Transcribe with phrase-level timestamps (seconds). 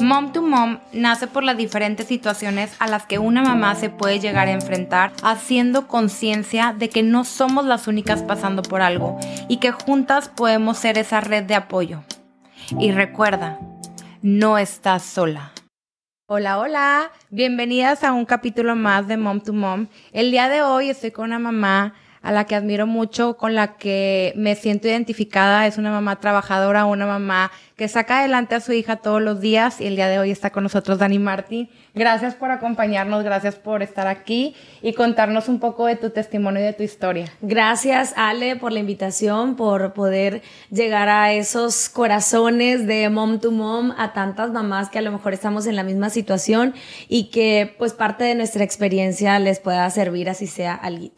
[0.00, 4.20] Mom to Mom nace por las diferentes situaciones a las que una mamá se puede
[4.20, 9.18] llegar a enfrentar, haciendo conciencia de que no somos las únicas pasando por algo
[9.48, 12.02] y que juntas podemos ser esa red de apoyo.
[12.78, 13.58] Y recuerda,
[14.22, 15.52] no estás sola.
[16.26, 19.88] Hola, hola, bienvenidas a un capítulo más de Mom to Mom.
[20.12, 23.76] El día de hoy estoy con una mamá a la que admiro mucho, con la
[23.76, 25.66] que me siento identificada.
[25.66, 29.80] Es una mamá trabajadora, una mamá que saca adelante a su hija todos los días
[29.80, 31.68] y el día de hoy está con nosotros Dani Martín.
[31.94, 36.64] Gracias por acompañarnos, gracias por estar aquí y contarnos un poco de tu testimonio y
[36.64, 37.26] de tu historia.
[37.40, 43.92] Gracias Ale por la invitación, por poder llegar a esos corazones de mom to mom,
[43.98, 46.74] a tantas mamás que a lo mejor estamos en la misma situación
[47.08, 51.10] y que pues parte de nuestra experiencia les pueda servir así sea algo.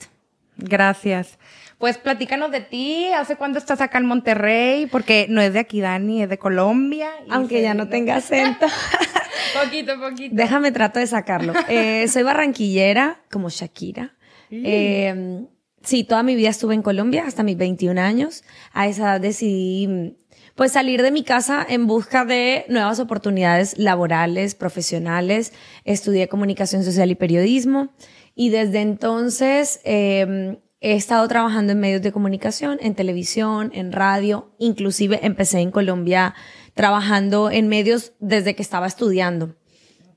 [0.57, 1.39] Gracias.
[1.79, 4.87] Pues platícanos de ti, ¿hace cuándo estás acá en Monterrey?
[4.87, 7.11] Porque no es de aquí, Dani, es de Colombia.
[7.29, 8.67] Aunque ya no tenga acento.
[9.63, 10.35] poquito, poquito.
[10.35, 11.53] Déjame trato de sacarlo.
[11.69, 14.15] Eh, soy barranquillera, como Shakira.
[14.51, 15.45] Eh,
[15.83, 18.45] sí, toda mi vida estuve en Colombia, hasta mis 21 años.
[18.73, 20.17] A esa edad decidí
[20.55, 25.53] pues salir de mi casa en busca de nuevas oportunidades laborales, profesionales.
[25.85, 27.93] Estudié comunicación social y periodismo.
[28.35, 34.55] Y desde entonces eh, he estado trabajando en medios de comunicación, en televisión, en radio,
[34.59, 36.35] inclusive empecé en Colombia
[36.75, 39.57] trabajando en medios desde que estaba estudiando.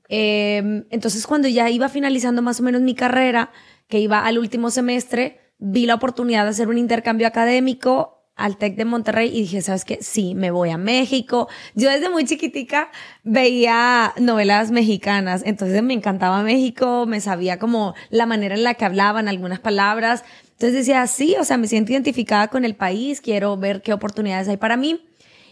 [0.08, 3.50] Eh, entonces cuando ya iba finalizando más o menos mi carrera,
[3.88, 8.76] que iba al último semestre, vi la oportunidad de hacer un intercambio académico al TEC
[8.76, 9.98] de Monterrey y dije, ¿sabes qué?
[10.00, 11.48] Sí, me voy a México.
[11.74, 12.90] Yo desde muy chiquitica
[13.24, 18.84] veía novelas mexicanas, entonces me encantaba México, me sabía como la manera en la que
[18.84, 20.24] hablaban algunas palabras.
[20.52, 24.48] Entonces decía, sí, o sea, me siento identificada con el país, quiero ver qué oportunidades
[24.48, 25.04] hay para mí.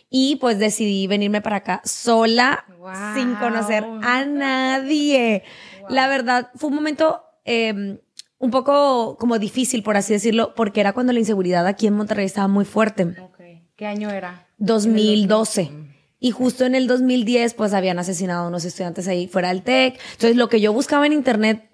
[0.08, 2.64] Y pues decidí venirme para acá sola,
[3.14, 5.42] sin conocer a nadie.
[5.88, 7.98] La verdad, fue un momento eh,
[8.46, 12.24] un poco como difícil, por así decirlo, porque era cuando la inseguridad aquí en Monterrey
[12.24, 13.14] estaba muy fuerte.
[13.76, 14.46] ¿Qué año era?
[14.56, 15.70] 2012.
[16.18, 20.00] Y justo en el 2010, pues habían asesinado a unos estudiantes ahí fuera del TEC.
[20.12, 21.68] Entonces, lo que yo buscaba en internet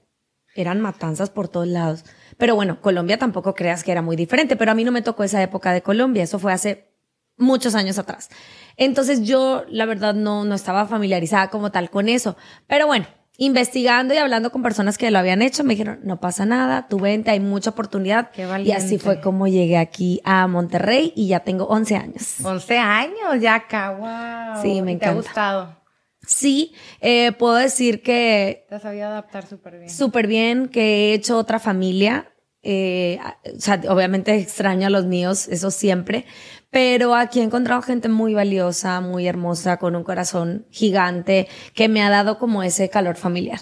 [0.56, 2.04] eran matanzas por todos lados.
[2.38, 5.22] Pero bueno, Colombia tampoco creas que era muy diferente, pero a mí no me tocó
[5.22, 6.24] esa época de Colombia.
[6.24, 6.88] Eso fue hace
[7.36, 8.30] muchos años atrás.
[8.76, 12.36] Entonces, yo, la verdad, no, no estaba familiarizada como tal con eso.
[12.66, 13.06] Pero bueno,
[13.38, 17.00] investigando y hablando con personas que lo habían hecho, me dijeron, no pasa nada, tú
[17.00, 18.30] vente, hay mucha oportunidad.
[18.64, 22.36] y así fue como llegué aquí a Monterrey y ya tengo 11 años.
[22.42, 24.62] 11 años ya acá, wow.
[24.62, 24.98] Sí, me encanta.
[24.98, 25.82] ¿Te ha gustado?
[26.26, 28.66] Sí, eh, puedo decir que...
[28.68, 29.90] Te sabido adaptar súper bien.
[29.90, 32.32] Súper bien, que he hecho otra familia.
[32.62, 33.18] Eh,
[33.56, 36.26] o sea, obviamente extraño a los míos, eso siempre,
[36.72, 42.02] pero aquí he encontrado gente muy valiosa, muy hermosa, con un corazón gigante, que me
[42.02, 43.60] ha dado como ese calor familiar.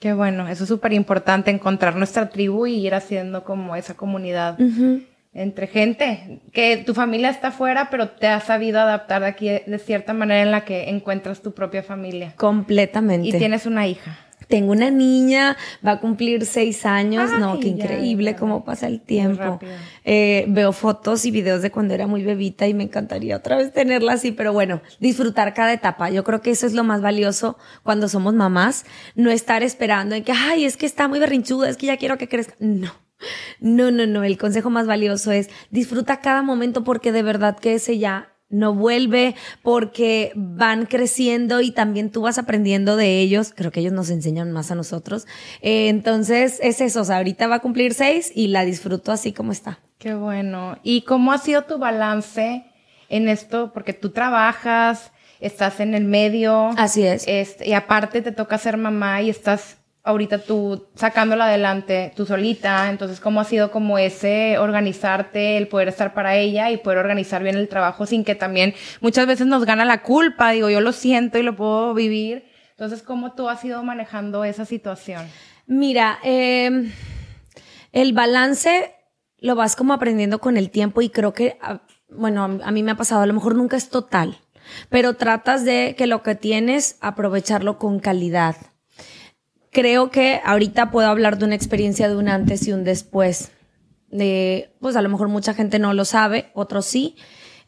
[0.00, 4.58] Qué bueno, eso es súper importante, encontrar nuestra tribu y ir haciendo como esa comunidad
[5.32, 9.78] entre gente, que tu familia está afuera, pero te has sabido adaptar de aquí de
[9.78, 12.34] cierta manera en la que encuentras tu propia familia.
[12.36, 13.28] Completamente.
[13.28, 14.18] Y tienes una hija.
[14.48, 17.30] Tengo una niña, va a cumplir seis años.
[17.38, 19.60] no, qué increíble cómo pasa el tiempo.
[20.04, 23.72] Eh, veo fotos y videos de cuando era muy bebita y me encantaría otra vez
[23.72, 26.10] tenerla así, pero bueno, disfrutar cada etapa.
[26.10, 28.86] Yo creo que eso es lo más valioso cuando somos mamás.
[29.14, 32.16] No estar esperando en que, ay, es que está muy berrinchuda, es que ya quiero
[32.16, 32.54] que crezca.
[32.58, 32.92] No.
[33.60, 34.24] No, no, no.
[34.24, 38.74] El consejo más valioso es disfruta cada momento porque de verdad que ese ya no
[38.74, 43.52] vuelve porque van creciendo y también tú vas aprendiendo de ellos.
[43.54, 45.26] Creo que ellos nos enseñan más a nosotros.
[45.60, 49.32] Eh, entonces es eso, o sea, ahorita va a cumplir seis y la disfruto así
[49.32, 49.80] como está.
[49.98, 50.78] Qué bueno.
[50.82, 52.64] ¿Y cómo ha sido tu balance
[53.08, 53.72] en esto?
[53.72, 55.10] Porque tú trabajas,
[55.40, 56.70] estás en el medio.
[56.76, 57.26] Así es.
[57.64, 59.77] y aparte te toca ser mamá y estás
[60.08, 65.88] ahorita tú sacándola adelante tú solita, entonces cómo ha sido como ese organizarte, el poder
[65.88, 69.66] estar para ella y poder organizar bien el trabajo sin que también muchas veces nos
[69.66, 72.46] gana la culpa, digo, yo lo siento y lo puedo vivir.
[72.70, 75.26] Entonces, ¿cómo tú has ido manejando esa situación?
[75.66, 76.90] Mira, em,
[77.92, 78.94] el balance
[79.36, 82.92] lo vas como aprendiendo con el tiempo y creo que, ah, bueno, a mí me
[82.92, 84.38] ha pasado, a lo mejor nunca es total,
[84.88, 88.56] pero tratas de que lo que tienes, aprovecharlo con calidad
[89.78, 93.52] creo que ahorita puedo hablar de una experiencia de un antes y un después.
[94.10, 97.14] De, pues a lo mejor mucha gente no lo sabe, otros sí.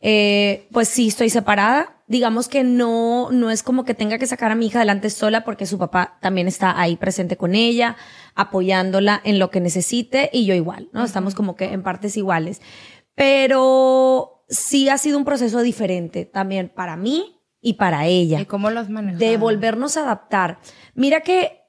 [0.01, 2.03] Eh, pues sí, estoy separada.
[2.09, 5.45] Digamos que no, no es como que tenga que sacar a mi hija adelante sola
[5.45, 7.97] porque su papá también está ahí presente con ella,
[8.35, 11.05] apoyándola en lo que necesite y yo igual, ¿no?
[11.05, 12.61] Estamos como que en partes iguales.
[13.15, 18.41] Pero sí ha sido un proceso diferente también para mí y para ella.
[18.41, 19.17] ¿Y cómo los manejan?
[19.17, 20.59] De volvernos a adaptar.
[20.95, 21.60] Mira que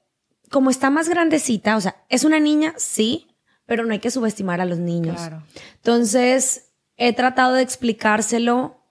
[0.52, 4.62] como está más grandecita, o sea, es una niña, sí, pero no hay que subestimar
[4.62, 5.16] a los niños.
[5.16, 5.44] Claro.
[5.78, 8.86] Entonces, he tratado de explicárselo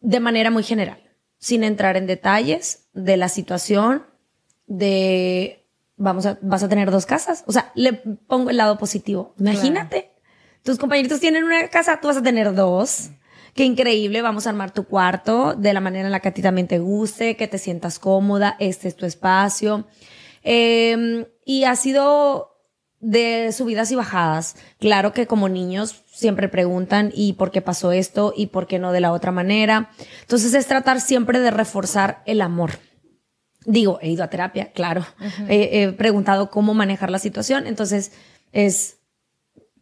[0.00, 1.02] de manera muy general,
[1.38, 4.06] sin entrar en detalles de la situación,
[4.66, 5.66] de
[5.96, 7.42] vamos a, vas a tener dos casas.
[7.46, 9.34] O sea, le pongo el lado positivo.
[9.38, 10.12] Imagínate,
[10.62, 13.10] tus compañeritos tienen una casa, tú vas a tener dos.
[13.54, 16.42] Qué increíble, vamos a armar tu cuarto de la manera en la que a ti
[16.42, 19.86] también te guste, que te sientas cómoda, este es tu espacio.
[20.48, 22.52] Em, y ha sido
[23.00, 24.54] de subidas y bajadas.
[24.78, 28.92] Claro que como niños siempre preguntan y por qué pasó esto y por qué no
[28.92, 29.90] de la otra manera.
[30.20, 32.78] Entonces es tratar siempre de reforzar el amor.
[33.64, 35.04] Digo, he ido a terapia, claro.
[35.48, 37.66] he, preguntado cómo manejar la situación.
[37.66, 38.12] Entonces
[38.52, 38.98] es,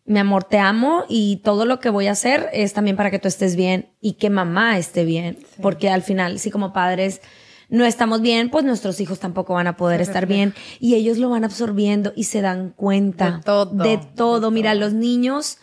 [0.06, 3.18] mi amor, te amo y todo lo que voy a hacer es también para que
[3.18, 5.38] tú estés bien y que mamá esté bien.
[5.60, 7.20] Porque al final, sí, como padres,
[7.68, 11.30] no estamos bien, pues nuestros hijos tampoco van a poder estar bien y ellos lo
[11.30, 13.66] van absorbiendo y se dan cuenta de todo.
[13.66, 14.50] De todo.
[14.50, 15.58] Mira, los niños,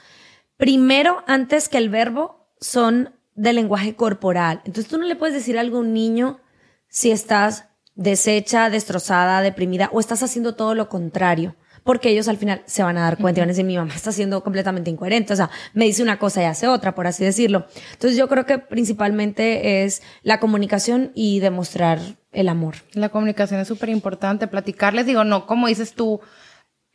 [0.58, 4.62] primero, antes que el verbo, son de lenguaje corporal.
[4.66, 6.40] Entonces tú no le puedes decir algo a un niño
[6.88, 7.66] si estás
[7.96, 11.56] deshecha, destrozada, deprimida o estás haciendo todo lo contrario.
[11.84, 13.96] Porque ellos al final se van a dar cuenta y van a decir, mi mamá
[13.96, 15.34] está siendo completamente incoherente.
[15.34, 17.66] O sea, me dice una cosa y hace otra, por así decirlo.
[17.94, 22.00] Entonces yo creo que principalmente es la comunicación y demostrar
[22.32, 22.76] el amor.
[22.94, 24.48] La comunicación es súper importante.
[24.48, 26.22] Platicarles, digo, no, como dices tú,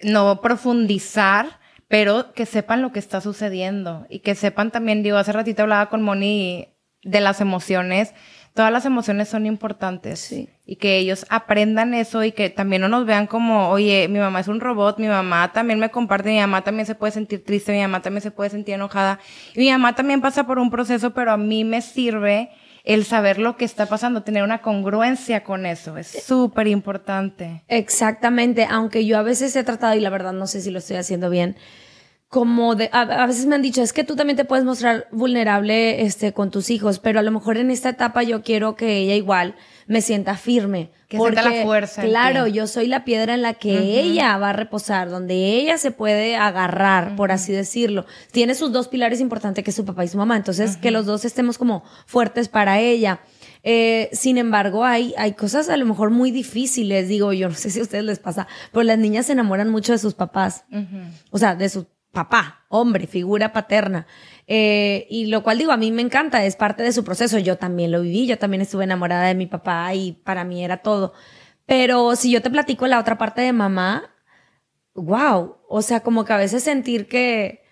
[0.01, 5.33] no profundizar, pero que sepan lo que está sucediendo y que sepan también, digo, hace
[5.33, 6.69] ratito hablaba con Moni
[7.03, 8.13] de las emociones
[8.57, 10.19] todas las emociones son importantes.
[10.19, 10.49] Sí.
[10.65, 14.41] Y que ellos aprendan eso y que también no nos vean como, oye, mi mamá
[14.41, 17.73] es un robot, mi mamá también me comparte, mi mamá también se puede sentir triste,
[17.73, 19.21] mi mamá también se puede sentir enojada.
[19.55, 22.51] Y mi mamá también pasa por un proceso, pero a mí me sirve
[22.83, 25.99] el saber lo que está pasando, tener una congruencia con eso.
[25.99, 27.63] Es súper importante.
[27.69, 28.67] Exactamente.
[28.71, 31.29] Aunque yo a veces he tratado, y la verdad no sé si lo estoy haciendo
[31.29, 31.57] bien,
[32.29, 36.03] como de, a, veces me han dicho, es que tú también te puedes mostrar vulnerable
[36.03, 39.15] este, con tus hijos, pero a lo mejor en esta etapa yo quiero que ella
[39.15, 39.55] igual
[39.87, 40.91] me sienta firme.
[41.09, 42.03] Que porque, sienta la fuerza.
[42.03, 45.93] Claro, yo soy la piedra en la que ella va a reposar, donde ella se
[45.93, 48.07] puede agarrar, por así decirlo.
[48.33, 50.37] Tiene sus dos pilares importantes, que es su papá y su mamá.
[50.37, 53.21] Entonces, que los dos estemos como fuertes para ella.
[53.63, 57.71] Eh, sin embargo, hay, hay cosas a lo mejor muy difíciles, digo, yo no sé
[57.71, 60.65] si a ustedes les pasa, pero las niñas se enamoran mucho de sus papás.
[61.31, 61.87] O sea, de sus
[62.17, 64.07] papá, hombre, figura paterna.
[64.47, 67.39] Eh, y lo cual digo, a mí me encanta, es parte de su proceso.
[67.39, 70.79] Yo también lo viví, yo también estuve enamorada de mi papá y para mí era
[70.79, 71.13] todo.
[71.67, 74.15] Pero si yo te platico la otra parte de mamá,
[74.95, 77.63] wow, o sea, como que a veces sentir que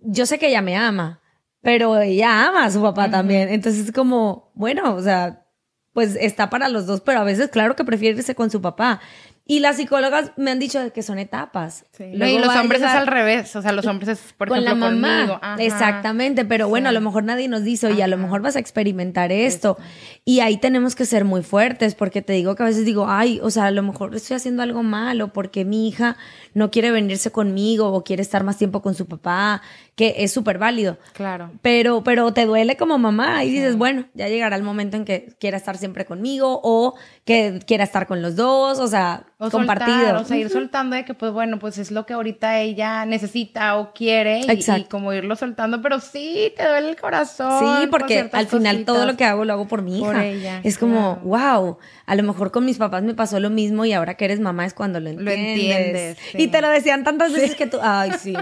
[0.00, 1.20] yo sé que ella me ama,
[1.60, 3.50] pero ella ama a su papá también.
[3.50, 5.46] Entonces es como, bueno, o sea,
[5.92, 9.02] pues está para los dos, pero a veces claro que prefiere irse con su papá.
[9.46, 11.84] Y las psicólogas me han dicho que son etapas.
[11.98, 14.96] y los hombres es al revés, o sea, los hombres es, por con ejemplo, la
[14.96, 15.56] mamá.
[15.58, 18.60] Exactamente, pero bueno, a lo mejor nadie nos dice, oye, a lo mejor vas a
[18.60, 19.76] experimentar esto.
[20.24, 23.40] Y ahí tenemos que ser muy fuertes, porque te digo que a veces digo, ay,
[23.42, 26.16] o sea, a lo mejor estoy haciendo algo malo porque mi hija
[26.54, 29.62] no quiere venirse conmigo o quiere estar más tiempo con su papá,
[29.94, 30.98] que es súper válido.
[31.12, 31.50] Claro.
[31.62, 35.34] Pero, pero te duele como mamá y dices, bueno, ya llegará el momento en que
[35.38, 36.94] quiera estar siempre conmigo o
[37.24, 40.20] que quiera estar con los dos, o sea, compartido.
[40.20, 43.78] o sea, ir soltando de que, pues bueno, pues es lo que ahorita ella necesita
[43.78, 47.80] o quiere y, como irlo soltando, pero sí, te duele el corazón.
[47.80, 50.09] Sí, porque al final todo lo que hago lo hago por mi hija.
[50.20, 53.92] Ella, es como, wow, a lo mejor con mis papás me pasó lo mismo y
[53.92, 55.36] ahora que eres mamá es cuando lo entiendes.
[55.36, 56.18] Lo entiendes.
[56.34, 58.34] Y te lo decían tantas veces que tú, ay, sí,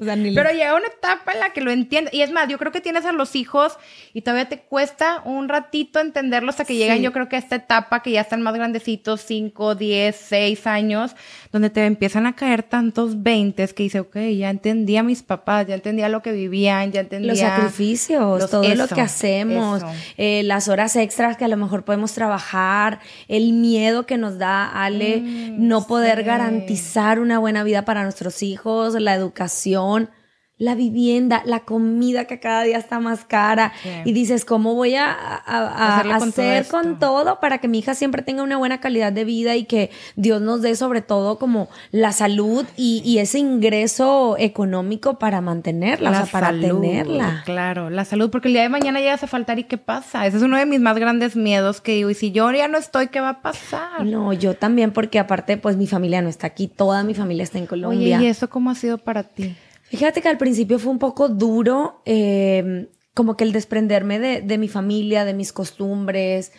[0.00, 0.34] mami.
[0.34, 2.12] pero llega una etapa en la que lo entiendes.
[2.12, 3.78] Y es más, yo creo que tienes a los hijos
[4.12, 7.56] y todavía te cuesta un ratito entenderlo hasta que llegan, yo creo que a esta
[7.56, 11.16] etapa que ya están más grandecitos, 5, 10, 6 años,
[11.50, 15.66] donde te empiezan a caer tantos veintes que dice, ok, ya entendía a mis papás,
[15.66, 17.32] ya entendía lo que vivían, ya entendía...
[17.32, 19.82] Los sacrificios, todo lo que hacemos,
[20.16, 24.66] eh, las horas extras que a lo mejor podemos trabajar, el miedo que nos da,
[24.66, 30.10] Ale, mm, no poder garantizar una buena vida para nuestros hijos, la educación
[30.56, 33.72] la vivienda, la comida que cada día está más cara.
[34.04, 38.56] Y dices, ¿cómo voy a, hacer con todo para que mi hija siempre tenga una
[38.56, 43.14] buena calidad de vida y que Dios nos dé sobre todo como la salud y,
[43.14, 47.42] ese ingreso económico para mantenerla, o sea, para tenerla?
[47.44, 50.26] Claro, la salud, porque el día de mañana ya hace faltar y qué pasa.
[50.26, 52.76] Ese es uno de mis más grandes miedos que digo, y si yo ya no
[52.76, 54.04] estoy, ¿qué va a pasar?
[54.04, 57.58] No, yo también, porque aparte, pues mi familia no está aquí, toda mi familia está
[57.58, 58.18] en Colombia.
[58.18, 59.54] Oye, ¿y eso cómo ha sido para ti?
[59.96, 62.02] Fíjate que al principio fue un poco duro.
[62.04, 66.52] Eh, como que el desprenderme de, mi familia, de mis costumbres,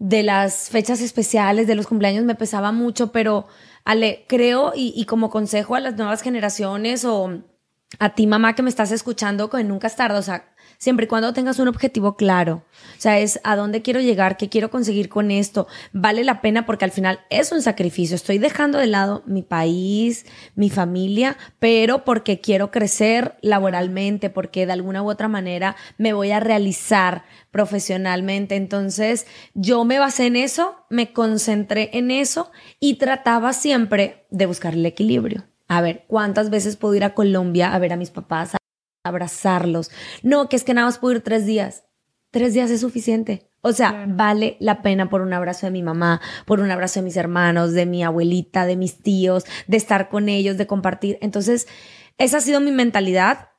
[0.00, 3.46] de las fechas especiales, de los cumpleaños me pesaba mucho, pero
[3.84, 7.42] Ale, creo y, y como consejo a las nuevas generaciones o
[8.00, 11.08] a ti mamá que me estás escuchando, que nunca es tarde, o sea, siempre y
[11.08, 12.64] cuando tengas un objetivo claro.
[12.96, 15.68] O sea, es a dónde quiero llegar, qué quiero conseguir con esto.
[15.92, 18.16] Vale la pena porque al final es un sacrificio.
[18.16, 24.72] Estoy dejando de lado mi país, mi familia, pero porque quiero crecer laboralmente, porque de
[24.72, 28.56] alguna u otra manera me voy a realizar profesionalmente.
[28.56, 34.72] Entonces, yo me basé en eso, me concentré en eso y trataba siempre de buscar
[34.72, 35.44] el equilibrio.
[35.68, 38.56] A ver, ¿cuántas veces puedo ir a Colombia a ver a mis papás,
[39.02, 39.90] abrazarlos.
[40.22, 41.84] No, que es que nada más puedo ir tres días.
[42.30, 43.50] Tres días es suficiente.
[43.62, 47.04] O sea, vale la pena por un abrazo de mi mamá, por un abrazo de
[47.04, 51.18] mis hermanos, de mi abuelita, de mis tíos, de estar con ellos, de compartir.
[51.20, 51.66] Entonces,
[52.16, 53.50] esa ha sido mi mentalidad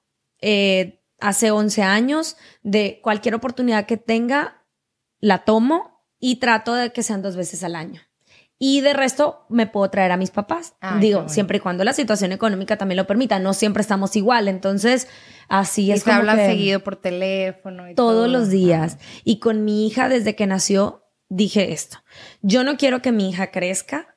[0.41, 2.37] eh, hace 11 años.
[2.63, 4.65] De cualquier oportunidad que tenga,
[5.19, 8.01] la tomo y trato de que sean dos veces al año.
[8.63, 10.75] Y de resto me puedo traer a mis papás.
[10.99, 13.39] Digo, siempre y cuando la situación económica también lo permita.
[13.39, 14.47] No siempre estamos igual.
[14.47, 15.07] Entonces,
[15.47, 16.17] así es y como.
[16.17, 17.89] hablan seguido por teléfono.
[17.89, 18.99] Y todos los días.
[19.23, 22.03] Y con mi hija, desde que nació, dije esto.
[22.43, 24.11] Yo no quiero que mi hija crezca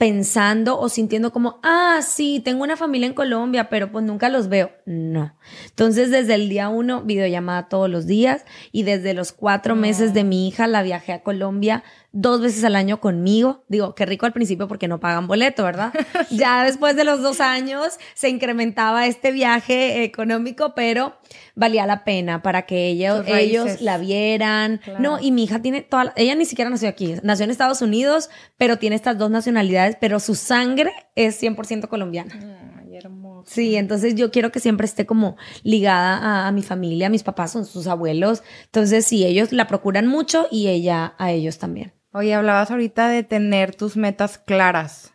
[0.00, 4.48] pensando o sintiendo como, ah, sí, tengo una familia en Colombia, pero pues nunca los
[4.48, 4.70] veo.
[4.86, 5.36] No.
[5.66, 10.24] Entonces, desde el día uno, videollamada todos los días y desde los cuatro meses de
[10.24, 13.64] mi hija la viajé a Colombia dos veces al año conmigo.
[13.68, 15.92] Digo, qué rico al principio porque no pagan boleto, ¿verdad?
[16.30, 21.16] ya después de los dos años se incrementaba este viaje económico, pero
[21.54, 24.80] valía la pena para que ellos, ellos la vieran.
[24.98, 28.30] No, y mi hija tiene toda, ella ni siquiera nació aquí, nació en Estados Unidos,
[28.56, 32.78] pero tiene estas dos nacionalidades, pero su sangre es 100% colombiana.
[32.80, 33.50] Ay, hermoso.
[33.50, 37.52] Sí, entonces yo quiero que siempre esté como ligada a, a mi familia, mis papás
[37.52, 41.92] son sus abuelos, entonces sí, ellos la procuran mucho y ella a ellos también.
[42.12, 45.14] Oye, hablabas ahorita de tener tus metas claras.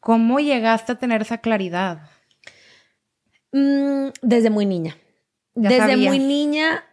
[0.00, 2.10] ¿Cómo llegaste a tener esa claridad?
[3.52, 4.98] Mm, desde muy niña.
[5.54, 6.84] desde muy niña,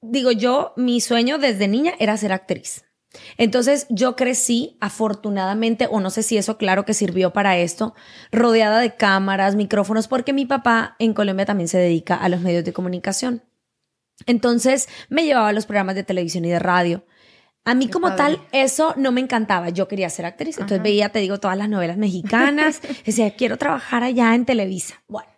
[0.00, 2.84] digo yo, mi sueño desde niña era ser actriz.
[3.36, 7.94] Entonces yo crecí, afortunadamente, o no sé si eso claro que sirvió para esto,
[8.32, 12.64] rodeada de cámaras, micrófonos, porque mi papá en Colombia también se dedica a los medios
[12.64, 13.42] de comunicación.
[14.24, 17.04] Entonces me llevaba a los programas de televisión y de radio.
[17.66, 19.70] A mí como tal, eso no me encantaba.
[19.70, 20.56] Yo quería ser actriz.
[20.56, 22.80] Entonces veía, te digo, todas las novelas mexicanas.
[23.04, 25.02] decía, quiero trabajar allá en Televisa.
[25.08, 25.28] Bueno,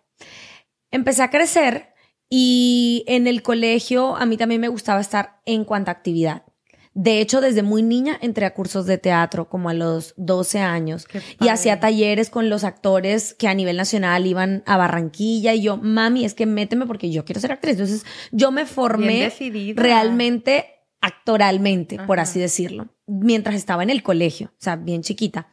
[0.91, 1.95] empecé a crecer
[2.29, 6.43] y en el colegio a mí también me gustaba estar en cuanta actividad.
[6.93, 11.07] De hecho, desde muy niña entré a cursos de teatro, como a los 12 años,
[11.41, 15.55] y hacía talleres con los actores que a nivel nacional iban a Barranquilla.
[15.55, 17.75] Y yo, mami, es que méteme porque yo quiero ser actriz.
[17.75, 19.33] Entonces, yo me formé
[19.77, 25.49] realmente actoralmente, por así decirlo, mientras estaba en el colegio, o sea, bien chiquita.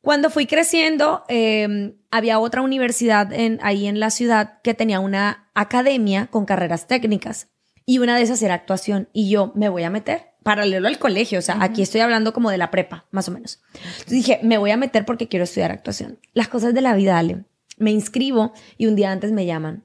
[0.00, 5.50] Cuando fui creciendo, em, había otra universidad en, ahí en la ciudad que tenía una
[5.54, 7.48] academia con carreras técnicas
[7.84, 11.38] y una de esas era actuación y yo me voy a meter paralelo al colegio,
[11.38, 13.60] o sea, aquí estoy hablando como de la prepa, más o menos.
[13.74, 16.18] Entonces dije, me voy a meter porque quiero estudiar actuación.
[16.32, 17.44] Las cosas de la vida, Ale.
[17.76, 19.84] Me inscribo y un día antes me llaman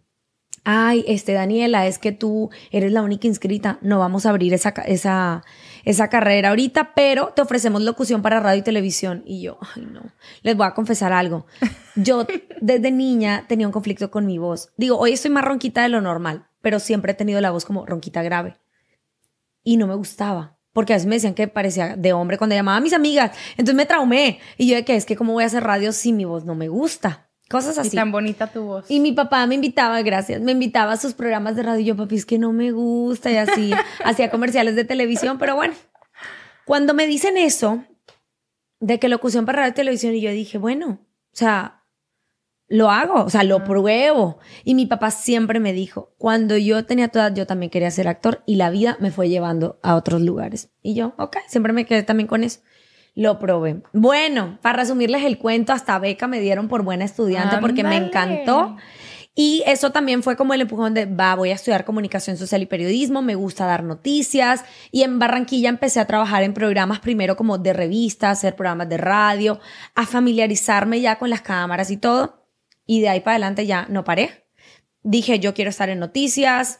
[0.65, 4.69] ay, este Daniela, es que tú eres la única inscrita, no vamos a abrir esa,
[4.85, 5.43] esa,
[5.85, 9.23] esa carrera ahorita, pero te ofrecemos locución para radio y televisión.
[9.25, 10.01] Y yo, ay no,
[10.41, 11.45] les voy a confesar algo.
[11.95, 12.25] Yo
[12.61, 14.73] desde niña tenía un conflicto con mi voz.
[14.75, 17.85] Digo, hoy estoy más ronquita de lo normal, pero siempre he tenido la voz como
[17.85, 18.57] ronquita grave.
[19.63, 20.57] Y no me gustaba.
[20.73, 23.31] Porque a veces me decían que parecía de hombre cuando llamaba a mis amigas.
[23.51, 24.39] Entonces me traumé.
[24.57, 26.53] Y yo de que es que cómo voy a hacer radio si mi voz no
[26.53, 27.29] me gusta.
[27.49, 27.89] Cosas así.
[27.89, 28.89] Y tan bonita tu voz.
[28.89, 31.81] Y mi papá me invitaba, gracias, me invitaba a sus programas de radio.
[31.81, 33.31] Y yo, papi, es que no me gusta.
[33.31, 33.71] Y así,
[34.03, 35.37] hacía comerciales de televisión.
[35.37, 35.75] Pero bueno,
[36.65, 37.83] cuando me dicen eso,
[38.79, 40.99] de que locución para radio y televisión, y yo dije, bueno,
[41.33, 41.83] o sea,
[42.67, 44.39] lo hago, o sea, lo pruebo.
[44.63, 48.41] Y mi papá siempre me dijo, cuando yo tenía toda yo también quería ser actor
[48.47, 50.71] y la vida me fue llevando a otros lugares.
[50.81, 52.61] Y yo, ok, siempre me quedé también con eso
[53.15, 53.81] lo probé.
[53.93, 58.75] Bueno, para resumirles el cuento, hasta beca me dieron por buena estudiante porque me encantó.
[59.37, 62.67] Y eso también fue como el empujón de, va, voy a estudiar comunicación social y
[62.67, 64.63] periodismo, me gusta dar noticias.
[64.91, 68.97] Y en Barranquilla empecé a trabajar en programas primero como de revistas, hacer programas de
[68.97, 69.59] radio,
[69.93, 72.47] a familiarizarme ya con las cámaras y todo.
[72.85, 74.45] Y de ahí para adelante ya no paré.
[75.03, 76.79] Dije, yo quiero estar en noticias,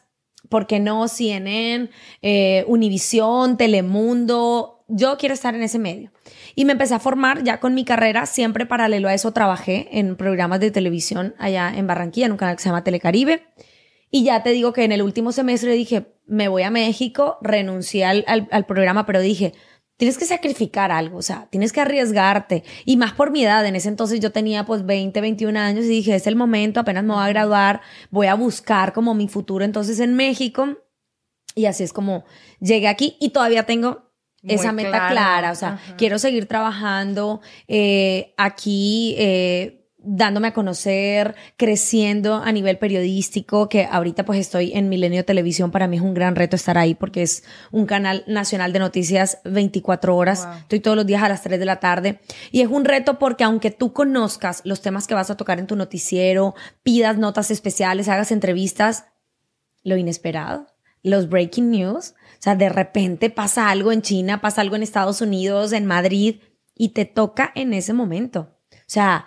[0.49, 1.89] ¿por qué no CNN,
[2.21, 4.74] eh, Univisión, Telemundo?
[4.87, 6.11] Yo quiero estar en ese medio.
[6.55, 10.15] Y me empecé a formar ya con mi carrera, siempre paralelo a eso trabajé en
[10.15, 13.47] programas de televisión allá en Barranquilla, en un canal que se llama Telecaribe.
[14.11, 18.05] Y ya te digo que en el último semestre dije, me voy a México, renuncié
[18.05, 19.53] al, al, programa, pero dije,
[19.97, 22.63] tienes que sacrificar algo, o sea, tienes que arriesgarte.
[22.85, 25.89] Y más por mi edad, en ese entonces yo tenía pues 20, 21 años y
[25.89, 29.65] dije, es el momento, apenas me voy a graduar, voy a buscar como mi futuro
[29.65, 30.77] entonces en México.
[31.55, 32.25] Y así es como
[32.59, 34.04] llegué aquí y todavía tengo
[34.47, 39.15] esa meta clara, o sea, quiero seguir trabajando eh, aquí.
[39.17, 45.71] Eh, dándome a conocer, creciendo a nivel periodístico, que ahorita pues estoy en Milenio Televisión,
[45.71, 49.39] para mí es un gran reto estar ahí porque es un canal nacional de noticias
[49.45, 52.19] 24 horas, estoy todos los días a las 3 de la tarde.
[52.51, 55.67] Y es un reto porque aunque tú conozcas los temas que vas a tocar en
[55.67, 59.05] tu noticiero, pidas notas especiales, hagas entrevistas,
[59.83, 60.67] lo inesperado,
[61.01, 62.13] los breaking news,
[62.45, 66.41] sea, de repente pasa algo en China, pasa algo en Estados Unidos, en Madrid
[66.75, 68.51] y te toca en ese momento.
[68.71, 69.25] O sea,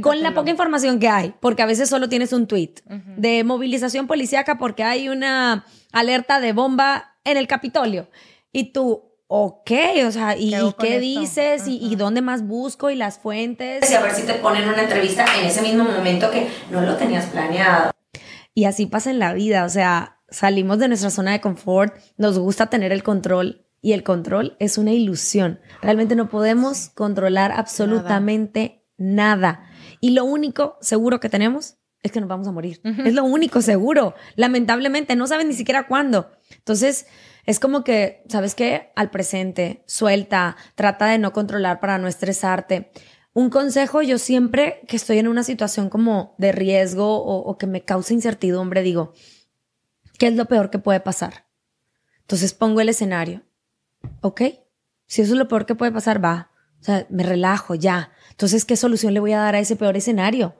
[0.00, 2.74] con la poca información que hay, porque a veces solo tienes un tweet
[3.16, 8.08] de movilización policíaca porque hay una alerta de bomba en el Capitolio.
[8.52, 9.70] Y tú, ok,
[10.06, 11.64] o sea, ¿y, qué dices?
[11.66, 12.90] ¿Y, dónde más busco?
[12.90, 13.90] ¿Y las fuentes?
[13.90, 16.96] Y a ver si te ponen una entrevista en ese mismo momento que no lo
[16.96, 17.90] tenías planeado.
[18.54, 22.38] Y así pasa en la vida, o sea, salimos de nuestra zona de confort, nos
[22.38, 25.60] gusta tener el control y el control es una ilusión.
[25.82, 29.64] Realmente no podemos controlar absolutamente nada.
[30.00, 32.80] Y lo único seguro que tenemos es que nos vamos a morir.
[32.84, 34.14] Es lo único seguro.
[34.34, 36.30] Lamentablemente, no saben ni siquiera cuándo.
[36.50, 37.06] Entonces,
[37.44, 38.90] es como que, ¿sabes qué?
[38.96, 42.90] Al presente, suelta, trata de no controlar para no estresarte.
[43.34, 47.66] Un consejo, yo siempre que estoy en una situación como de riesgo o, o que
[47.66, 49.12] me causa incertidumbre, digo,
[50.22, 51.46] ¿qué es lo peor que puede pasar?
[52.20, 53.42] Entonces pongo el escenario.
[54.20, 54.42] ¿Ok?
[55.04, 56.52] Si eso es lo peor que puede pasar, va.
[56.80, 58.12] O sea, me relajo ya.
[58.30, 60.54] Entonces, ¿qué solución le voy a dar a ese peor escenario?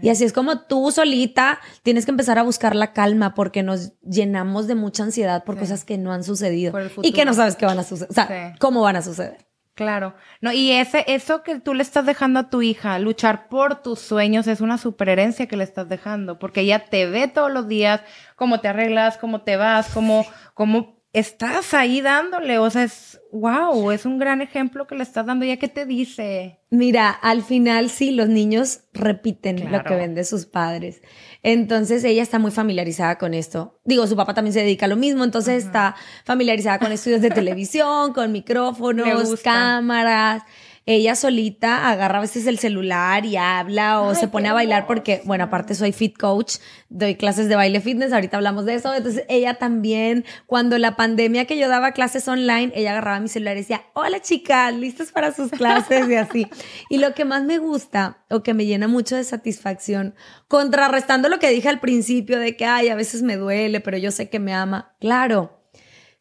[0.00, 3.90] Y así es como tú solita tienes que empezar a buscar la calma porque nos
[4.02, 6.72] llenamos de mucha ansiedad por cosas que no han sucedido
[7.02, 9.48] y que no sabes qué van a suceder, o sea, cómo van a suceder.
[9.78, 10.16] Claro.
[10.40, 14.00] No, y ese, eso que tú le estás dejando a tu hija, luchar por tus
[14.00, 17.68] sueños, es una super herencia que le estás dejando, porque ella te ve todos los
[17.68, 18.00] días,
[18.34, 23.90] cómo te arreglas, cómo te vas, cómo, cómo estás ahí dándole, o sea, es wow,
[23.90, 25.44] es un gran ejemplo que le estás dando.
[25.44, 26.60] ¿Ya qué te dice?
[26.70, 31.02] Mira, al final sí, los niños repiten lo que ven de sus padres.
[31.42, 33.78] Entonces ella está muy familiarizada con esto.
[33.84, 37.30] Digo, su papá también se dedica a lo mismo, entonces está familiarizada con estudios de
[37.30, 40.42] televisión, con micrófonos, cámaras
[40.90, 45.20] ella solita agarra a veces el celular y habla o se pone a bailar porque,
[45.26, 46.54] bueno, aparte soy fit coach,
[46.88, 48.94] doy clases de baile fitness, ahorita hablamos de eso.
[48.94, 53.58] Entonces ella también, cuando la pandemia que yo daba clases online, ella agarraba mi celular
[53.58, 56.46] y decía, hola chicas, listas para sus clases y así.
[56.88, 60.14] Y lo que más me gusta o que me llena mucho de satisfacción,
[60.48, 64.10] contrarrestando lo que dije al principio de que, ay, a veces me duele, pero yo
[64.10, 64.96] sé que me ama.
[65.00, 65.60] Claro,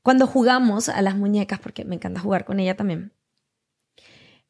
[0.02, 3.14] cuando jugamos a las muñecas, porque me encanta jugar con ella también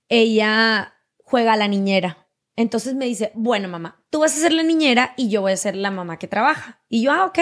[0.10, 2.28] ella juega a la niñera.
[2.56, 5.58] Entonces me dice, bueno, mamá, tú vas a ser la niñera y yo voy a
[5.58, 6.82] ser la mamá que trabaja.
[6.90, 7.40] Y yo, ah, ok.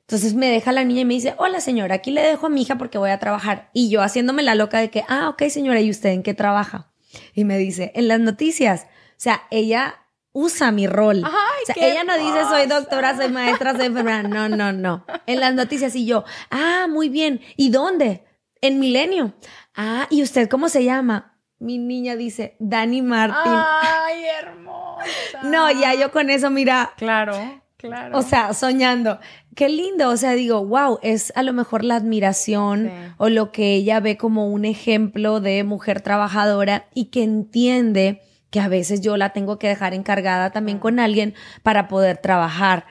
[0.00, 2.62] Entonces me deja la niña y me dice, hola señora, aquí le dejo a mi
[2.62, 3.70] hija porque voy a trabajar.
[3.72, 6.92] Y yo haciéndome la loca de que, ah, ok señora, ¿y usted en qué trabaja?
[7.34, 8.84] Y me dice, en las noticias.
[8.84, 11.22] O sea, ella usa mi rol.
[11.24, 14.22] o sea, ella no dice soy doctora, soy maestra, soy enfermera.
[14.22, 15.04] No, no, no.
[15.26, 17.40] En las noticias y yo, ah, muy bien.
[17.56, 18.24] ¿Y dónde?
[18.60, 19.34] En Milenio.
[19.74, 21.31] Ah, ¿y usted cómo se llama?
[21.62, 23.52] Mi niña dice Dani Martín.
[23.54, 25.42] Ay, hermosa.
[25.44, 26.92] no, ya yo con eso, mira.
[26.96, 27.34] Claro,
[27.76, 28.18] claro.
[28.18, 29.20] O sea, soñando.
[29.54, 30.10] Qué lindo.
[30.10, 34.16] O sea, digo, wow, es a lo mejor la admiración o lo que ella ve
[34.16, 39.58] como un ejemplo de mujer trabajadora y que entiende que a veces yo la tengo
[39.58, 42.86] que dejar encargada también con alguien para poder trabajar.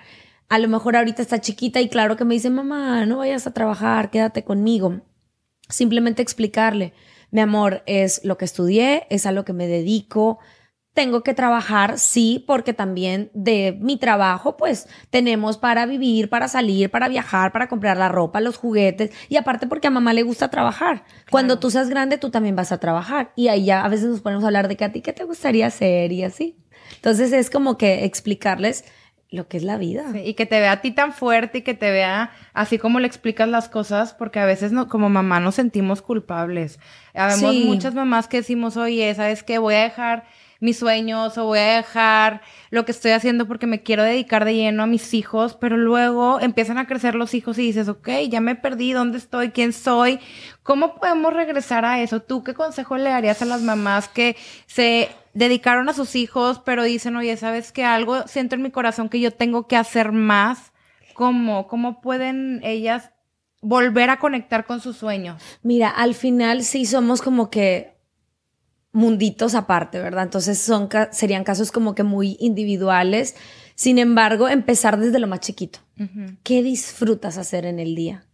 [0.47, 3.53] A lo mejor ahorita está chiquita y claro que me dice, mamá, no vayas a
[3.53, 5.01] trabajar, quédate conmigo.
[5.67, 6.93] Simplemente explicarle
[7.31, 10.39] mi amor, es lo que estudié, es a lo que me dedico.
[10.93, 16.91] Tengo que trabajar, sí, porque también de mi trabajo, pues tenemos para vivir, para salir,
[16.91, 20.49] para viajar, para comprar la ropa, los juguetes y aparte porque a mamá le gusta
[20.49, 21.05] trabajar.
[21.29, 24.19] Cuando tú seas grande, tú también vas a trabajar y ahí ya a veces nos
[24.19, 26.57] ponemos a hablar de que a ti qué te gustaría hacer y así.
[26.95, 28.83] Entonces es como que explicarles
[29.31, 30.03] lo que es la vida.
[30.23, 33.07] y que te vea a ti tan fuerte y que te vea así como le
[33.07, 36.79] explicas las cosas, porque a veces no, como mamá nos sentimos culpables.
[37.13, 39.57] Habemos muchas mamás que decimos, oye, ¿sabes qué?
[39.57, 40.25] Voy a dejar
[40.61, 44.55] mis sueños o voy a dejar lo que estoy haciendo porque me quiero dedicar de
[44.55, 48.39] lleno a mis hijos, pero luego empiezan a crecer los hijos y dices, ok, ya
[48.39, 49.49] me perdí, ¿dónde estoy?
[49.49, 50.19] ¿Quién soy?
[50.63, 52.21] ¿Cómo podemos regresar a eso?
[52.21, 56.83] ¿Tú qué consejo le darías a las mamás que se dedicaron a sus hijos, pero
[56.83, 57.83] dicen, oye, ¿sabes qué?
[57.83, 60.71] Algo siento en mi corazón que yo tengo que hacer más
[61.13, 63.11] ¿cómo, cómo pueden ellas
[63.61, 65.41] volver a conectar con sus sueños?
[65.61, 67.95] Mira, al final sí somos como que
[68.91, 70.23] munditos aparte, ¿verdad?
[70.23, 73.35] Entonces son, serían casos como que muy individuales.
[73.75, 75.79] Sin embargo, empezar desde lo más chiquito.
[76.43, 78.25] ¿Qué disfrutas hacer en el día?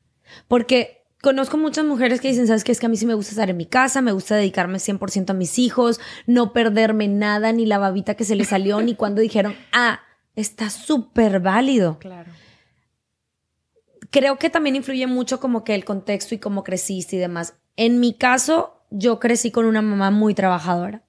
[0.48, 2.72] Porque conozco muchas mujeres que dicen, ¿sabes qué?
[2.72, 5.32] Es que a mí sí me gusta estar en mi casa, me gusta dedicarme 100%
[5.32, 9.22] a mis hijos, no perderme nada, ni la babita que se le salió, ni cuando
[9.22, 10.02] dijeron, ah,
[10.36, 11.98] está súper válido.
[12.00, 12.32] Claro.
[14.10, 17.56] Creo que también influye mucho como que el contexto y cómo creciste y demás.
[17.76, 21.04] En mi caso, yo crecí con una mamá muy trabajadora.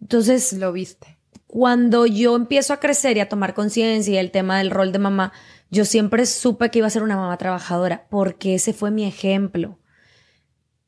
[0.00, 0.52] Entonces...
[0.52, 1.18] Lo viste.
[1.46, 4.98] Cuando yo empiezo a crecer y a tomar conciencia y el tema del rol de
[4.98, 5.32] mamá,
[5.70, 9.78] yo siempre supe que iba a ser una mamá trabajadora porque ese fue mi ejemplo.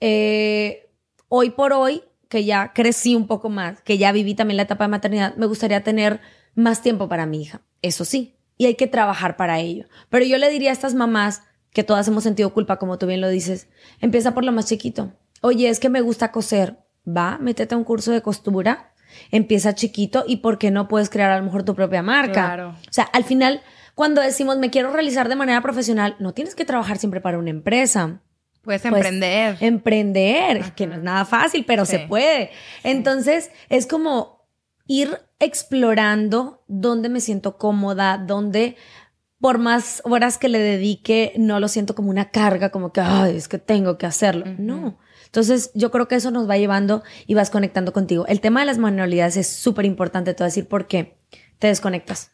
[0.01, 0.91] Eh,
[1.29, 4.85] hoy por hoy, que ya crecí un poco más, que ya viví también la etapa
[4.85, 6.21] de maternidad, me gustaría tener
[6.55, 7.63] más tiempo para mi hija.
[7.83, 9.87] Eso sí, y hay que trabajar para ello.
[10.11, 13.21] Pero yo le diría a estas mamás que todas hemos sentido culpa, como tú bien
[13.21, 13.69] lo dices,
[14.01, 15.13] empieza por lo más chiquito.
[15.41, 16.79] Oye, es que me gusta coser.
[17.07, 18.93] Va, métete a un curso de costura,
[19.31, 22.33] empieza chiquito y por qué no puedes crear a lo mejor tu propia marca.
[22.33, 22.69] Claro.
[22.71, 23.63] O sea, al final
[24.01, 27.51] cuando decimos me quiero realizar de manera profesional, no tienes que trabajar siempre para una
[27.51, 28.23] empresa.
[28.63, 29.59] Puedes emprender.
[29.61, 32.51] Emprender, que no es nada fácil, pero se puede.
[32.83, 34.47] Entonces, es como
[34.87, 38.77] ir explorando dónde me siento cómoda, dónde
[39.39, 43.37] por más horas que le dedique, no lo siento como una carga, como que, ay,
[43.37, 44.47] es que tengo que hacerlo.
[44.59, 44.99] No.
[45.31, 48.27] Entonces, yo creo que eso nos va llevando y vas conectando contigo.
[48.27, 51.21] El tema de las manualidades es súper importante, te voy a decir por qué.
[51.61, 52.33] Te desconectas.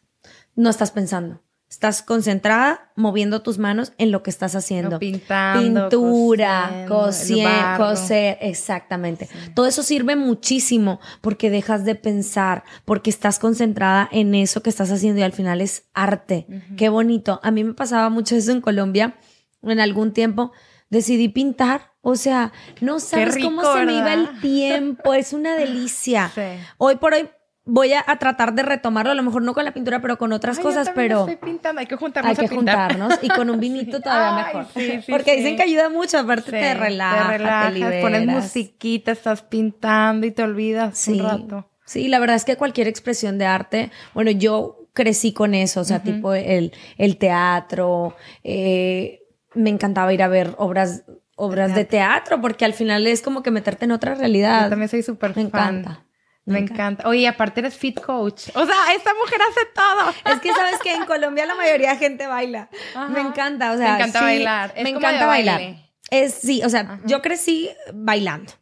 [0.55, 1.43] No estás pensando.
[1.69, 4.97] Estás concentrada moviendo tus manos en lo que estás haciendo.
[4.97, 5.89] pintando.
[5.89, 9.29] Pintura, coser, coser, exactamente.
[9.53, 14.91] Todo eso sirve muchísimo porque dejas de pensar, porque estás concentrada en eso que estás
[14.91, 16.47] haciendo y al final es arte.
[16.77, 17.41] Qué bonito.
[17.43, 19.17] A mí me pasaba mucho eso en Colombia.
[19.61, 20.53] En algún tiempo
[20.89, 21.91] decidí pintar.
[22.09, 25.13] O sea, no sabes cómo se me iba el tiempo.
[25.13, 26.31] Es una delicia.
[26.77, 27.27] Hoy por hoy
[27.65, 30.57] voy a, tratar de retomarlo, a lo mejor no con la pintura, pero con otras
[30.57, 31.27] cosas, pero...
[31.27, 32.39] Estoy pintando, hay que juntarnos.
[32.39, 34.67] Hay que juntarnos y con un vinito todavía mejor.
[35.09, 40.31] Porque dicen que ayuda mucho, aparte te relaja, te, relajas, pones musiquita, estás pintando y
[40.31, 41.69] te olvidas un rato.
[41.83, 45.83] Sí, la verdad es que cualquier expresión de arte, bueno, yo crecí con eso, o
[45.83, 48.15] sea, tipo el, el teatro,
[48.45, 49.23] eh,
[49.55, 51.03] me encantaba ir a ver obras
[51.37, 54.63] obras de teatro, porque al final es como que meterte en otra realidad.
[54.63, 55.43] Yo también soy súper fan.
[55.43, 56.03] Me encanta.
[56.45, 57.07] Me, encanta.
[57.07, 58.49] Oye, aparte eres fit coach.
[58.55, 60.33] O sea, esta mujer hace todo.
[60.33, 62.69] Es que sabes que en Colombia la mayoría de gente baila.
[63.09, 64.73] Me encanta, o sea, me encanta bailar.
[64.81, 65.61] me encanta bailar.
[66.09, 68.53] Es sí, o sea, yo crecí bailando.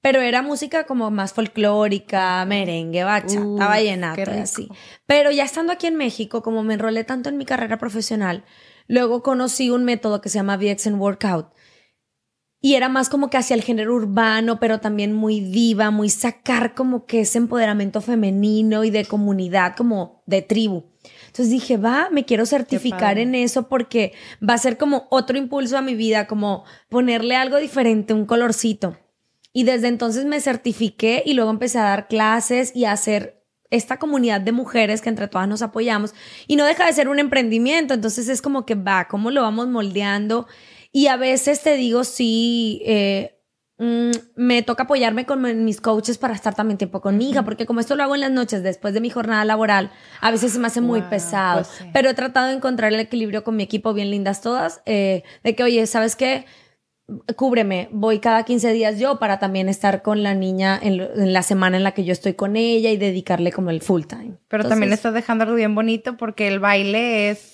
[0.00, 4.68] Pero era música como más folclórica, merengue, bachata, vallenata, así.
[5.06, 8.44] Pero ya estando aquí en México, como me enrolé tanto en mi carrera profesional,
[8.86, 11.54] luego conocí un método que se llama VXN Workout,
[12.64, 16.72] y era más como que hacia el género urbano, pero también muy diva, muy sacar
[16.72, 20.84] como que ese empoderamiento femenino y de comunidad, como de tribu.
[21.26, 25.76] Entonces dije, va, me quiero certificar en eso porque va a ser como otro impulso
[25.76, 28.96] a mi vida, como ponerle algo diferente, un colorcito.
[29.52, 33.98] Y desde entonces me certifiqué y luego empecé a dar clases y a hacer esta
[33.98, 36.14] comunidad de mujeres que entre todas nos apoyamos.
[36.46, 39.68] Y no deja de ser un emprendimiento, entonces es como que va, ¿cómo lo vamos
[39.68, 40.46] moldeando?
[40.96, 43.36] Y a veces te digo, sí, eh,
[43.78, 47.66] mm, me toca apoyarme con mis coaches para estar también tiempo con mi hija, porque
[47.66, 50.60] como esto lo hago en las noches después de mi jornada laboral, a veces se
[50.60, 51.64] me hace muy pesado.
[51.64, 55.24] Pues Pero he tratado de encontrar el equilibrio con mi equipo, bien lindas todas, eh,
[55.42, 56.46] de que, oye, ¿sabes qué?
[57.36, 61.76] cúbreme, voy cada 15 días yo para también estar con la niña en, la semana
[61.76, 64.38] en la que yo estoy con ella y dedicarle como el full time.
[64.48, 67.53] Pero también estás dejando algo bien bonito porque el baile es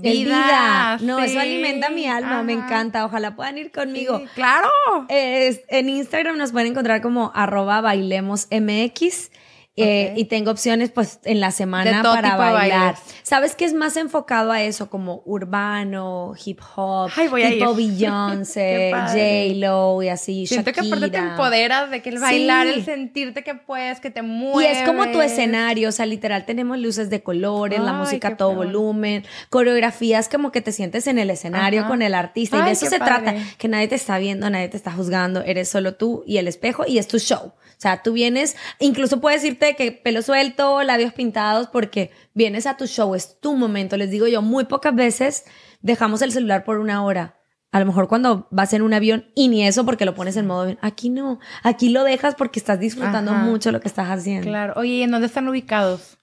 [0.00, 0.98] Vida.
[1.00, 3.04] No, eso alimenta mi alma, me encanta.
[3.04, 4.22] Ojalá puedan ir conmigo.
[4.34, 4.68] claro.
[5.08, 9.30] en Instagram nos pueden encontrar como arroba bailemosmx.
[9.78, 12.96] Eh, y tengo opciones pues en la semana para bailar.
[13.22, 14.88] ¿Sabes qué es más enfocado a eso?
[14.88, 21.18] Como urbano, hip hop, Ay, voy tipo Beyoncé, J-Lo y así, Siento que aparte te
[21.18, 24.78] empoderas de que el bailar, el sentirte que puedes, que te mueves.
[24.78, 28.36] Y es como tu escenario, o sea, literal tenemos luces de colores, la música a
[28.38, 32.70] todo volumen, coreografías como que te sientes en el escenario con el artista y de
[32.70, 36.24] eso se trata, que nadie te está viendo, nadie te está juzgando, eres solo tú
[36.26, 37.52] y el espejo y es tu show.
[37.76, 42.76] O sea, tú vienes, incluso puedes irte que pelo suelto, labios pintados, porque vienes a
[42.76, 43.96] tu show, es tu momento.
[43.96, 45.44] Les digo yo, muy pocas veces
[45.80, 47.40] dejamos el celular por una hora.
[47.72, 50.46] A lo mejor cuando vas en un avión y ni eso porque lo pones en
[50.46, 50.76] modo.
[50.80, 54.46] Aquí no, aquí lo dejas porque estás disfrutando mucho lo que estás haciendo.
[54.46, 54.74] Claro.
[54.76, 56.18] Oye, ¿y en dónde están ubicados?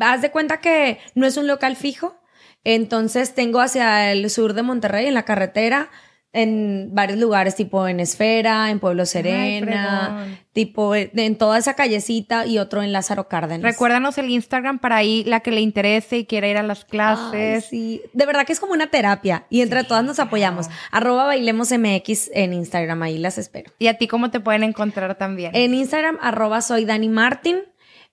[0.00, 2.20] Haz de cuenta que no es un local fijo.
[2.62, 5.90] Entonces tengo hacia el sur de Monterrey, en la carretera,
[6.32, 12.46] en varios lugares, tipo en Esfera, en Pueblo Serena, tipo en en toda esa callecita
[12.46, 13.62] y otro en Lázaro Cárdenas.
[13.62, 16.88] Recuérdanos el Instagram para ahí la que le interese y quiera ir a las Ay,
[16.90, 17.64] clases.
[17.66, 18.02] sí.
[18.12, 20.68] De verdad que es como una terapia y entre todas nos apoyamos.
[20.92, 23.72] Arroba bailemos MX en Instagram, ahí las espero.
[23.78, 25.50] ¿Y a ti cómo te pueden encontrar también?
[25.54, 27.58] En Instagram, arroba soy Dani Martin.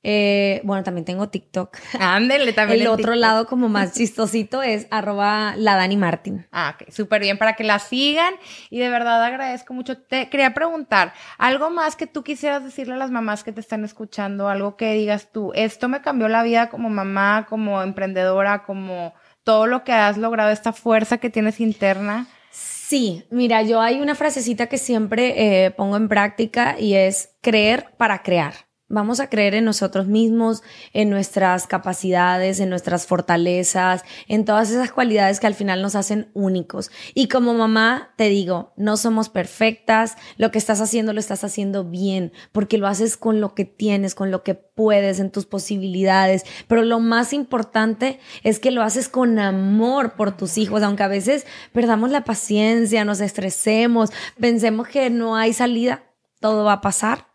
[0.03, 1.77] Eh, bueno, también tengo TikTok.
[1.99, 2.81] Ándele también.
[2.81, 3.15] El otro TikTok.
[3.15, 6.47] lado como más chistosito es arroba la Dani Martin.
[6.51, 8.35] Ah, ok, súper bien para que la sigan
[8.69, 9.97] y de verdad agradezco mucho.
[9.97, 13.83] Te quería preguntar, algo más que tú quisieras decirle a las mamás que te están
[13.83, 19.13] escuchando, algo que digas tú, esto me cambió la vida como mamá, como emprendedora, como
[19.43, 22.27] todo lo que has logrado, esta fuerza que tienes interna.
[22.51, 27.93] Sí, mira, yo hay una frasecita que siempre eh, pongo en práctica y es creer
[27.97, 28.66] para crear.
[28.89, 34.93] Vamos a creer en nosotros mismos, en nuestras capacidades, en nuestras fortalezas, en todas esas
[34.93, 36.89] cualidades que al final nos hacen únicos.
[37.13, 41.83] Y como mamá, te digo, no somos perfectas, lo que estás haciendo lo estás haciendo
[41.83, 46.45] bien, porque lo haces con lo que tienes, con lo que puedes, en tus posibilidades.
[46.69, 51.09] Pero lo más importante es que lo haces con amor por tus hijos, aunque a
[51.09, 56.05] veces perdamos la paciencia, nos estresemos, pensemos que no hay salida,
[56.39, 57.27] todo va a pasar.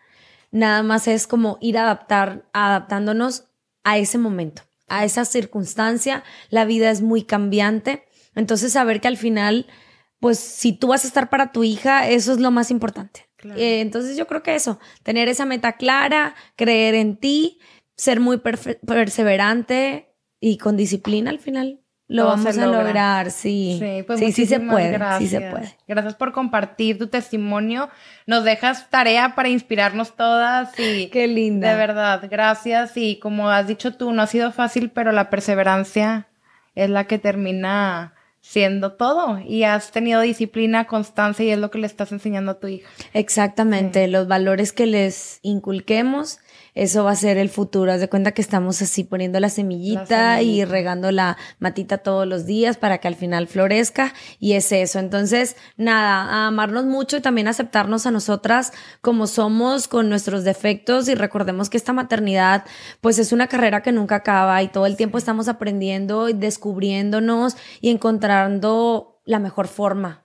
[0.52, 3.46] Nada más es como ir adaptar, adaptándonos
[3.84, 6.22] a ese momento, a esa circunstancia.
[6.50, 8.04] La vida es muy cambiante.
[8.34, 9.66] Entonces, saber que al final,
[10.20, 13.28] pues, si tú vas a estar para tu hija, eso es lo más importante.
[13.36, 13.58] Claro.
[13.58, 17.58] Eh, entonces, yo creo que eso, tener esa meta clara, creer en ti,
[17.96, 21.81] ser muy perseverante y con disciplina al final.
[22.12, 22.82] Lo Todo vamos a logra.
[22.82, 23.76] lograr, sí.
[23.80, 25.18] Sí, pues sí, sí se puede, gracias.
[25.18, 25.76] sí se puede.
[25.88, 27.88] Gracias por compartir tu testimonio.
[28.26, 31.70] Nos dejas tarea para inspirarnos todas y Qué linda.
[31.70, 32.96] de verdad, gracias.
[32.96, 36.28] Y como has dicho tú, no ha sido fácil, pero la perseverancia
[36.74, 39.38] es la que termina siendo todo.
[39.38, 42.88] Y has tenido disciplina, constancia y es lo que le estás enseñando a tu hija.
[43.14, 46.40] Exactamente, los valores que les inculquemos,
[46.74, 47.92] eso va a ser el futuro.
[47.92, 52.26] Haz de cuenta que estamos así poniendo la semillita, La y regando la matita todos
[52.26, 54.98] los días para que al final florezca y es eso.
[54.98, 61.08] Entonces, nada, a amarnos mucho y también aceptarnos a nosotras como somos con nuestros defectos
[61.08, 62.64] y recordemos que esta maternidad
[63.00, 67.56] pues es una carrera que nunca acaba y todo el tiempo estamos aprendiendo y descubriéndonos
[67.80, 70.22] y encontrando la mejor forma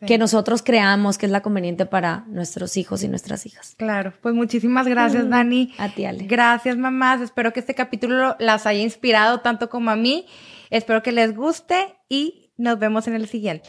[0.00, 0.06] Sí.
[0.06, 3.74] que nosotros creamos que es la conveniente para nuestros hijos y nuestras hijas.
[3.76, 5.74] Claro, pues muchísimas gracias, Mm, Dani.
[5.78, 6.24] a ti, Ale.
[6.26, 7.20] Gracias, mamás.
[7.20, 10.26] Espero que este capítulo las haya inspirado tanto como a mí.
[10.70, 13.68] Espero que les guste y nos vemos en el siguiente.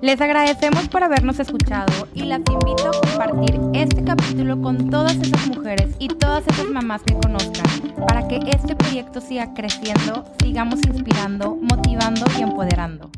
[0.00, 5.46] Les agradecemos por habernos escuchado y las invito a compartir este capítulo con todas esas
[5.48, 7.66] mujeres y todas esas mamás que conozcan
[8.08, 13.10] para que este proyecto siga creciendo, sigamos inspirando, motivando y empoderando.